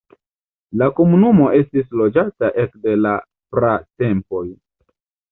La 0.81 0.85
komunumo 0.99 1.49
estis 1.57 1.91
loĝata 1.99 2.49
ekde 2.63 2.95
la 3.01 3.11
pratempoj. 3.57 4.43